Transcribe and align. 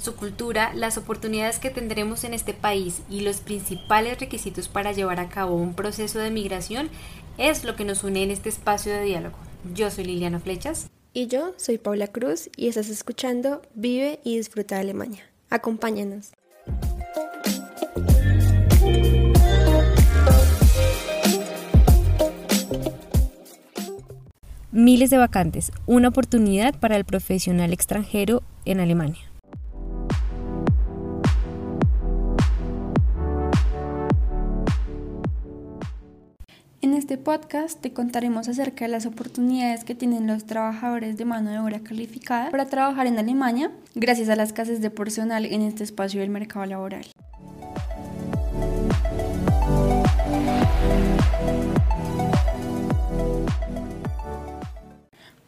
Su 0.00 0.16
cultura, 0.16 0.72
las 0.74 0.96
oportunidades 0.96 1.58
que 1.58 1.68
tendremos 1.68 2.24
en 2.24 2.32
este 2.32 2.54
país 2.54 3.02
y 3.10 3.20
los 3.20 3.40
principales 3.40 4.18
requisitos 4.18 4.66
para 4.66 4.92
llevar 4.92 5.20
a 5.20 5.28
cabo 5.28 5.56
un 5.56 5.74
proceso 5.74 6.18
de 6.18 6.30
migración 6.30 6.88
es 7.36 7.64
lo 7.64 7.76
que 7.76 7.84
nos 7.84 8.02
une 8.02 8.22
en 8.22 8.30
este 8.30 8.48
espacio 8.48 8.94
de 8.94 9.02
diálogo. 9.02 9.36
Yo 9.74 9.90
soy 9.90 10.04
Liliana 10.04 10.40
Flechas. 10.40 10.88
Y 11.12 11.26
yo 11.26 11.52
soy 11.58 11.76
Paula 11.76 12.06
Cruz 12.06 12.48
y 12.56 12.68
estás 12.68 12.88
escuchando 12.88 13.60
Vive 13.74 14.20
y 14.24 14.38
Disfruta 14.38 14.76
de 14.76 14.80
Alemania. 14.80 15.22
Acompáñanos. 15.50 16.30
Miles 24.72 25.10
de 25.10 25.18
vacantes, 25.18 25.72
una 25.84 26.08
oportunidad 26.08 26.78
para 26.78 26.96
el 26.96 27.04
profesional 27.04 27.74
extranjero 27.74 28.42
en 28.64 28.80
Alemania. 28.80 29.29
Este 37.00 37.16
podcast 37.16 37.80
te 37.80 37.94
contaremos 37.94 38.46
acerca 38.46 38.84
de 38.84 38.90
las 38.90 39.06
oportunidades 39.06 39.84
que 39.84 39.94
tienen 39.94 40.26
los 40.26 40.44
trabajadores 40.44 41.16
de 41.16 41.24
mano 41.24 41.50
de 41.50 41.58
obra 41.58 41.80
calificada 41.80 42.50
para 42.50 42.66
trabajar 42.66 43.06
en 43.06 43.18
Alemania 43.18 43.72
gracias 43.94 44.28
a 44.28 44.36
las 44.36 44.50
escasez 44.50 44.82
de 44.82 44.90
personal 44.90 45.46
en 45.46 45.62
este 45.62 45.82
espacio 45.82 46.20
del 46.20 46.28
mercado 46.28 46.66
laboral. 46.66 47.06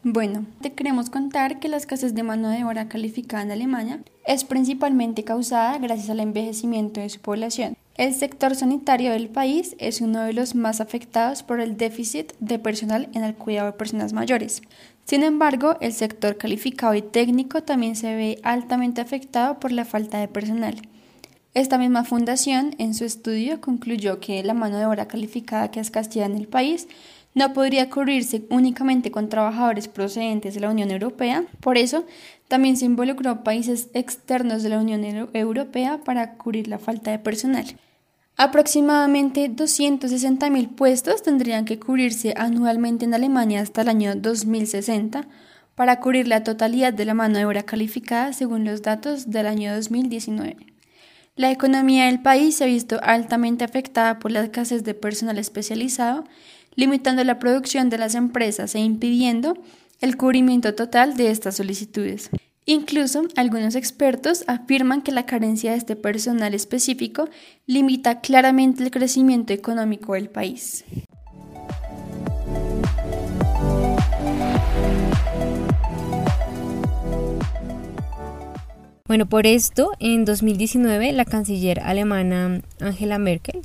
Bueno, 0.02 0.46
te 0.62 0.72
queremos 0.72 1.10
contar 1.10 1.60
que 1.60 1.68
la 1.68 1.76
escasez 1.76 2.14
de 2.14 2.22
mano 2.22 2.48
de 2.48 2.64
obra 2.64 2.88
calificada 2.88 3.42
en 3.42 3.50
Alemania 3.50 4.00
es 4.26 4.44
principalmente 4.44 5.22
causada 5.22 5.76
gracias 5.76 6.08
al 6.08 6.20
envejecimiento 6.20 7.00
de 7.00 7.10
su 7.10 7.20
población. 7.20 7.76
El 8.02 8.14
sector 8.14 8.56
sanitario 8.56 9.12
del 9.12 9.28
país 9.28 9.76
es 9.78 10.00
uno 10.00 10.22
de 10.22 10.32
los 10.32 10.56
más 10.56 10.80
afectados 10.80 11.44
por 11.44 11.60
el 11.60 11.76
déficit 11.76 12.32
de 12.40 12.58
personal 12.58 13.08
en 13.14 13.22
el 13.22 13.36
cuidado 13.36 13.70
de 13.70 13.78
personas 13.78 14.12
mayores. 14.12 14.60
Sin 15.04 15.22
embargo, 15.22 15.76
el 15.80 15.92
sector 15.92 16.36
calificado 16.36 16.96
y 16.96 17.02
técnico 17.02 17.62
también 17.62 17.94
se 17.94 18.12
ve 18.16 18.40
altamente 18.42 19.00
afectado 19.00 19.60
por 19.60 19.70
la 19.70 19.84
falta 19.84 20.18
de 20.18 20.26
personal. 20.26 20.82
Esta 21.54 21.78
misma 21.78 22.02
fundación, 22.02 22.74
en 22.78 22.94
su 22.94 23.04
estudio, 23.04 23.60
concluyó 23.60 24.18
que 24.18 24.42
la 24.42 24.54
mano 24.54 24.78
de 24.78 24.86
obra 24.86 25.06
calificada 25.06 25.70
que 25.70 25.78
escasea 25.78 26.26
en 26.26 26.36
el 26.36 26.48
país 26.48 26.88
no 27.34 27.52
podría 27.52 27.88
cubrirse 27.88 28.42
únicamente 28.50 29.12
con 29.12 29.28
trabajadores 29.28 29.86
procedentes 29.86 30.54
de 30.54 30.60
la 30.60 30.70
Unión 30.70 30.90
Europea. 30.90 31.44
Por 31.60 31.78
eso, 31.78 32.04
también 32.48 32.76
se 32.76 32.84
involucró 32.84 33.44
países 33.44 33.90
externos 33.94 34.64
de 34.64 34.70
la 34.70 34.80
Unión 34.80 35.04
Europea 35.34 36.00
para 36.04 36.34
cubrir 36.34 36.66
la 36.66 36.80
falta 36.80 37.12
de 37.12 37.20
personal. 37.20 37.64
Aproximadamente 38.44 39.48
260.000 39.48 40.74
puestos 40.74 41.22
tendrían 41.22 41.64
que 41.64 41.78
cubrirse 41.78 42.34
anualmente 42.36 43.04
en 43.04 43.14
Alemania 43.14 43.60
hasta 43.60 43.82
el 43.82 43.88
año 43.88 44.16
2060 44.16 45.28
para 45.76 46.00
cubrir 46.00 46.26
la 46.26 46.42
totalidad 46.42 46.92
de 46.92 47.04
la 47.04 47.14
mano 47.14 47.38
de 47.38 47.44
obra 47.44 47.62
calificada 47.62 48.32
según 48.32 48.64
los 48.64 48.82
datos 48.82 49.30
del 49.30 49.46
año 49.46 49.72
2019. 49.72 50.56
La 51.36 51.52
economía 51.52 52.06
del 52.06 52.20
país 52.20 52.56
se 52.56 52.64
ha 52.64 52.66
visto 52.66 52.98
altamente 53.04 53.62
afectada 53.62 54.18
por 54.18 54.32
la 54.32 54.42
escasez 54.42 54.82
de 54.82 54.94
personal 54.94 55.38
especializado 55.38 56.24
limitando 56.74 57.22
la 57.22 57.38
producción 57.38 57.90
de 57.90 57.98
las 57.98 58.16
empresas 58.16 58.74
e 58.74 58.80
impidiendo 58.80 59.56
el 60.00 60.16
cubrimiento 60.16 60.74
total 60.74 61.16
de 61.16 61.30
estas 61.30 61.58
solicitudes. 61.58 62.28
Incluso 62.64 63.24
algunos 63.34 63.74
expertos 63.74 64.44
afirman 64.46 65.02
que 65.02 65.10
la 65.10 65.26
carencia 65.26 65.72
de 65.72 65.78
este 65.78 65.96
personal 65.96 66.54
específico 66.54 67.28
limita 67.66 68.20
claramente 68.20 68.84
el 68.84 68.92
crecimiento 68.92 69.52
económico 69.52 70.14
del 70.14 70.30
país. 70.30 70.84
Bueno, 79.06 79.26
por 79.26 79.46
esto, 79.48 79.90
en 79.98 80.24
2019, 80.24 81.12
la 81.12 81.24
canciller 81.24 81.80
alemana 81.80 82.62
Angela 82.80 83.18
Merkel 83.18 83.60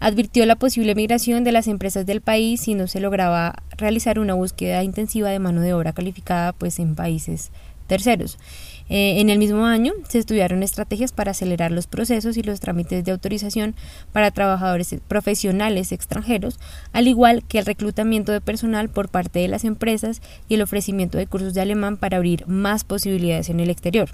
advirtió 0.00 0.44
la 0.46 0.56
posible 0.56 0.96
migración 0.96 1.44
de 1.44 1.52
las 1.52 1.68
empresas 1.68 2.04
del 2.06 2.20
país 2.20 2.62
si 2.62 2.74
no 2.74 2.88
se 2.88 2.98
lograba 2.98 3.62
realizar 3.76 4.18
una 4.18 4.34
búsqueda 4.34 4.82
intensiva 4.82 5.30
de 5.30 5.38
mano 5.38 5.60
de 5.60 5.74
obra 5.74 5.92
calificada 5.92 6.52
pues 6.52 6.80
en 6.80 6.96
países 6.96 7.52
terceros. 7.86 8.38
Eh, 8.88 9.20
en 9.20 9.30
el 9.30 9.38
mismo 9.38 9.64
año 9.64 9.92
se 10.08 10.18
estudiaron 10.18 10.62
estrategias 10.62 11.12
para 11.12 11.30
acelerar 11.30 11.72
los 11.72 11.86
procesos 11.86 12.36
y 12.36 12.42
los 12.42 12.60
trámites 12.60 13.04
de 13.04 13.12
autorización 13.12 13.74
para 14.12 14.30
trabajadores 14.30 14.94
profesionales 15.08 15.92
extranjeros, 15.92 16.58
al 16.92 17.08
igual 17.08 17.42
que 17.44 17.58
el 17.58 17.66
reclutamiento 17.66 18.32
de 18.32 18.40
personal 18.40 18.90
por 18.90 19.08
parte 19.08 19.38
de 19.38 19.48
las 19.48 19.64
empresas 19.64 20.20
y 20.48 20.54
el 20.54 20.62
ofrecimiento 20.62 21.16
de 21.16 21.26
cursos 21.26 21.54
de 21.54 21.62
alemán 21.62 21.96
para 21.96 22.18
abrir 22.18 22.46
más 22.46 22.84
posibilidades 22.84 23.48
en 23.48 23.60
el 23.60 23.70
exterior. 23.70 24.10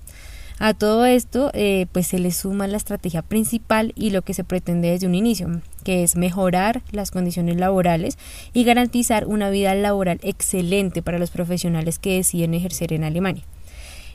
A 0.60 0.74
todo 0.74 1.06
esto, 1.06 1.52
eh, 1.54 1.86
pues 1.92 2.08
se 2.08 2.18
le 2.18 2.32
suma 2.32 2.66
la 2.66 2.78
estrategia 2.78 3.22
principal 3.22 3.92
y 3.94 4.10
lo 4.10 4.22
que 4.22 4.34
se 4.34 4.42
pretende 4.42 4.90
desde 4.90 5.06
un 5.06 5.14
inicio, 5.14 5.60
que 5.84 6.02
es 6.02 6.16
mejorar 6.16 6.82
las 6.90 7.12
condiciones 7.12 7.56
laborales 7.56 8.18
y 8.52 8.64
garantizar 8.64 9.26
una 9.26 9.50
vida 9.50 9.74
laboral 9.76 10.18
excelente 10.22 11.00
para 11.00 11.20
los 11.20 11.30
profesionales 11.30 12.00
que 12.00 12.14
deciden 12.14 12.54
ejercer 12.54 12.92
en 12.92 13.04
Alemania. 13.04 13.44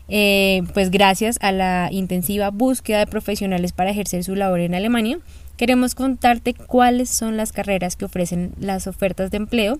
Eh, 0.09 0.63
pues 0.73 0.91
gracias 0.91 1.37
a 1.41 1.51
la 1.51 1.87
intensiva 1.91 2.49
búsqueda 2.49 2.99
de 2.99 3.07
profesionales 3.07 3.71
para 3.71 3.91
ejercer 3.91 4.23
su 4.23 4.35
labor 4.35 4.59
en 4.59 4.75
Alemania, 4.75 5.19
queremos 5.57 5.95
contarte 5.95 6.53
cuáles 6.53 7.09
son 7.09 7.37
las 7.37 7.51
carreras 7.51 7.95
que 7.95 8.05
ofrecen 8.05 8.53
las 8.59 8.87
ofertas 8.87 9.31
de 9.31 9.37
empleo 9.37 9.79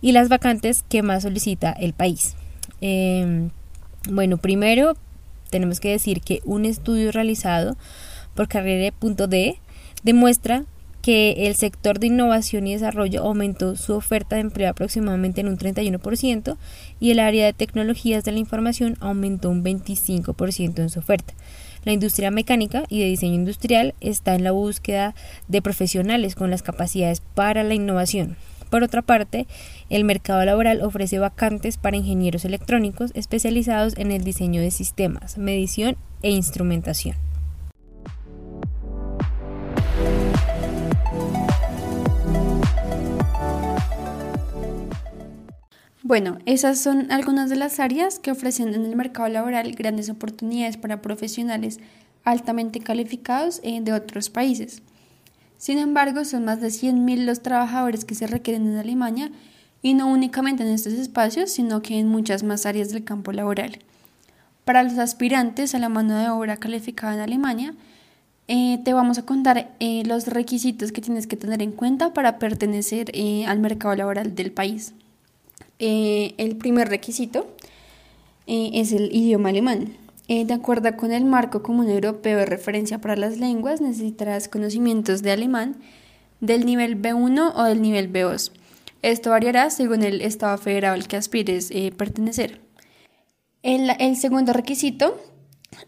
y 0.00 0.12
las 0.12 0.28
vacantes 0.28 0.84
que 0.88 1.02
más 1.02 1.24
solicita 1.24 1.72
el 1.72 1.94
país. 1.94 2.36
Eh, 2.80 3.48
bueno, 4.08 4.36
primero 4.36 4.96
tenemos 5.50 5.80
que 5.80 5.90
decir 5.90 6.20
que 6.20 6.40
un 6.44 6.64
estudio 6.64 7.10
realizado 7.12 7.76
por 8.34 8.48
Carrere.de 8.48 9.58
demuestra 10.02 10.64
que 11.06 11.46
el 11.46 11.54
sector 11.54 12.00
de 12.00 12.08
innovación 12.08 12.66
y 12.66 12.72
desarrollo 12.72 13.22
aumentó 13.22 13.76
su 13.76 13.94
oferta 13.94 14.34
de 14.34 14.40
empleo 14.40 14.68
aproximadamente 14.68 15.40
en 15.40 15.46
un 15.46 15.56
31% 15.56 16.56
y 16.98 17.12
el 17.12 17.20
área 17.20 17.46
de 17.46 17.52
tecnologías 17.52 18.24
de 18.24 18.32
la 18.32 18.40
información 18.40 18.96
aumentó 18.98 19.48
un 19.48 19.62
25% 19.62 20.80
en 20.80 20.90
su 20.90 20.98
oferta. 20.98 21.32
La 21.84 21.92
industria 21.92 22.32
mecánica 22.32 22.82
y 22.88 22.98
de 22.98 23.06
diseño 23.06 23.34
industrial 23.34 23.94
está 24.00 24.34
en 24.34 24.42
la 24.42 24.50
búsqueda 24.50 25.14
de 25.46 25.62
profesionales 25.62 26.34
con 26.34 26.50
las 26.50 26.64
capacidades 26.64 27.22
para 27.36 27.62
la 27.62 27.74
innovación. 27.74 28.36
Por 28.68 28.82
otra 28.82 29.00
parte, 29.00 29.46
el 29.88 30.02
mercado 30.02 30.44
laboral 30.44 30.82
ofrece 30.82 31.20
vacantes 31.20 31.76
para 31.76 31.98
ingenieros 31.98 32.44
electrónicos 32.44 33.12
especializados 33.14 33.96
en 33.96 34.10
el 34.10 34.24
diseño 34.24 34.60
de 34.60 34.72
sistemas, 34.72 35.38
medición 35.38 35.96
e 36.22 36.30
instrumentación. 36.30 37.25
Bueno, 46.08 46.38
esas 46.46 46.78
son 46.78 47.10
algunas 47.10 47.50
de 47.50 47.56
las 47.56 47.80
áreas 47.80 48.20
que 48.20 48.30
ofrecen 48.30 48.72
en 48.74 48.84
el 48.84 48.94
mercado 48.94 49.28
laboral 49.28 49.72
grandes 49.72 50.08
oportunidades 50.08 50.76
para 50.76 51.02
profesionales 51.02 51.80
altamente 52.22 52.78
calificados 52.78 53.60
eh, 53.64 53.80
de 53.80 53.92
otros 53.92 54.30
países. 54.30 54.82
Sin 55.58 55.78
embargo, 55.78 56.24
son 56.24 56.44
más 56.44 56.60
de 56.60 56.68
100.000 56.68 57.24
los 57.24 57.42
trabajadores 57.42 58.04
que 58.04 58.14
se 58.14 58.28
requieren 58.28 58.68
en 58.68 58.76
Alemania 58.76 59.32
y 59.82 59.94
no 59.94 60.06
únicamente 60.06 60.62
en 60.62 60.68
estos 60.68 60.92
espacios, 60.92 61.50
sino 61.50 61.82
que 61.82 61.98
en 61.98 62.06
muchas 62.06 62.44
más 62.44 62.66
áreas 62.66 62.90
del 62.90 63.02
campo 63.02 63.32
laboral. 63.32 63.80
Para 64.64 64.84
los 64.84 64.98
aspirantes 64.98 65.74
a 65.74 65.80
la 65.80 65.88
mano 65.88 66.16
de 66.18 66.28
obra 66.28 66.56
calificada 66.58 67.14
en 67.14 67.20
Alemania, 67.20 67.74
eh, 68.46 68.78
te 68.84 68.92
vamos 68.92 69.18
a 69.18 69.26
contar 69.26 69.74
eh, 69.80 70.04
los 70.06 70.28
requisitos 70.28 70.92
que 70.92 71.00
tienes 71.00 71.26
que 71.26 71.36
tener 71.36 71.62
en 71.62 71.72
cuenta 71.72 72.14
para 72.14 72.38
pertenecer 72.38 73.10
al 73.48 73.58
mercado 73.58 73.96
laboral 73.96 74.36
del 74.36 74.52
país. 74.52 74.94
El 75.78 76.56
primer 76.56 76.88
requisito 76.88 77.46
es 78.46 78.92
el 78.92 79.14
idioma 79.14 79.50
alemán. 79.50 79.96
Eh, 80.28 80.44
de 80.44 80.54
acuerdo 80.54 80.96
con 80.96 81.12
el 81.12 81.24
marco 81.24 81.62
común 81.62 81.88
europeo 81.88 82.38
de 82.38 82.46
referencia 82.46 83.00
para 83.00 83.14
las 83.14 83.38
lenguas, 83.38 83.80
necesitarás 83.80 84.48
conocimientos 84.48 85.22
de 85.22 85.30
alemán 85.30 85.76
del 86.40 86.66
nivel 86.66 87.00
B1 87.00 87.52
o 87.54 87.62
del 87.62 87.80
nivel 87.80 88.12
B2. 88.12 88.50
Esto 89.02 89.30
variará 89.30 89.70
según 89.70 90.02
el 90.02 90.20
estado 90.20 90.58
federal 90.58 90.94
al 90.94 91.06
que 91.06 91.16
aspires 91.16 91.70
eh, 91.70 91.92
pertenecer. 91.96 92.60
El, 93.62 94.16
segundo 94.16 94.52
requisito 94.52 95.20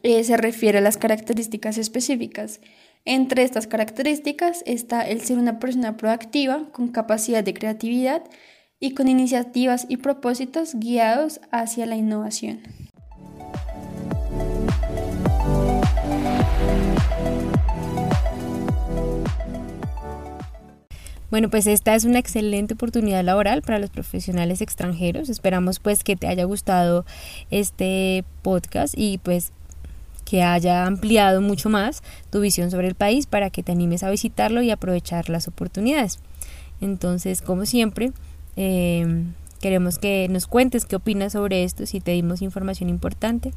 eh, 0.04 0.22
se 0.22 0.36
refiere 0.36 0.78
a 0.78 0.82
las 0.82 0.98
características 0.98 1.76
específicas. 1.76 2.60
Entre 3.04 3.42
estas 3.42 3.66
características 3.66 4.62
está 4.66 5.02
el 5.02 5.20
ser 5.22 5.38
una 5.38 5.58
persona 5.58 5.96
proactiva, 5.96 6.68
con 6.70 6.88
capacidad 6.88 7.42
de 7.42 7.54
creatividad 7.54 8.22
y 8.80 8.94
con 8.94 9.08
iniciativas 9.08 9.86
y 9.88 9.96
propósitos 9.96 10.74
guiados 10.74 11.40
hacia 11.50 11.86
la 11.86 11.96
innovación. 11.96 12.60
Bueno, 21.30 21.50
pues 21.50 21.66
esta 21.66 21.94
es 21.94 22.04
una 22.04 22.18
excelente 22.18 22.72
oportunidad 22.74 23.22
laboral 23.22 23.60
para 23.60 23.78
los 23.78 23.90
profesionales 23.90 24.62
extranjeros. 24.62 25.28
Esperamos 25.28 25.78
pues 25.78 26.02
que 26.02 26.16
te 26.16 26.26
haya 26.26 26.44
gustado 26.44 27.04
este 27.50 28.24
podcast 28.42 28.94
y 28.96 29.18
pues 29.18 29.52
que 30.24 30.42
haya 30.42 30.86
ampliado 30.86 31.42
mucho 31.42 31.68
más 31.68 32.02
tu 32.30 32.40
visión 32.40 32.70
sobre 32.70 32.88
el 32.88 32.94
país 32.94 33.26
para 33.26 33.50
que 33.50 33.62
te 33.62 33.72
animes 33.72 34.02
a 34.02 34.10
visitarlo 34.10 34.62
y 34.62 34.70
aprovechar 34.70 35.28
las 35.28 35.48
oportunidades. 35.48 36.18
Entonces, 36.80 37.42
como 37.42 37.66
siempre, 37.66 38.12
eh, 38.56 39.24
queremos 39.60 39.98
que 39.98 40.28
nos 40.28 40.46
cuentes 40.46 40.84
qué 40.84 40.96
opinas 40.96 41.32
sobre 41.32 41.64
esto, 41.64 41.86
si 41.86 42.00
te 42.00 42.12
dimos 42.12 42.42
información 42.42 42.88
importante. 42.88 43.52